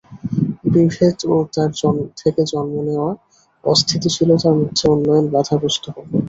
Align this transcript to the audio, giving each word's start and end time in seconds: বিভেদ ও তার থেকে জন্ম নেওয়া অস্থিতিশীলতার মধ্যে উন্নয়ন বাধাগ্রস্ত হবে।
বিভেদ 0.73 1.17
ও 1.27 1.35
তার 1.53 1.69
থেকে 2.19 2.41
জন্ম 2.51 2.73
নেওয়া 2.87 3.11
অস্থিতিশীলতার 3.63 4.55
মধ্যে 4.59 4.85
উন্নয়ন 4.93 5.25
বাধাগ্রস্ত 5.33 5.85
হবে। 5.95 6.17